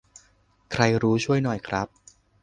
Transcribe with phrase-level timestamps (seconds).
[0.71, 1.87] ใครรู้ช่วยหน่อยครับ